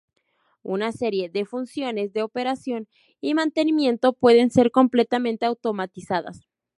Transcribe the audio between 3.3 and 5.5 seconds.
mantenimiento pueden ser completamente